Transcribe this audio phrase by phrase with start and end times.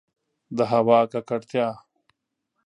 [0.57, 1.67] د هوا ککړتیا